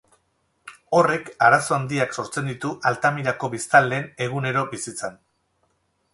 [0.99, 5.23] Horrek arazo handiak sortzen ditu Altamirako biztanleen egunero bizitzan.